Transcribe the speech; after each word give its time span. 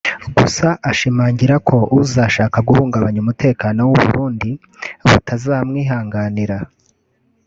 gusa 0.37 0.67
ashimangira 0.91 1.55
ko 1.67 1.77
uzashaka 2.01 2.57
guhungabanya 2.67 3.19
umutekano 3.21 3.79
w’u 3.87 3.97
Burundi 4.03 4.51
butazamwihanganira 5.09 6.57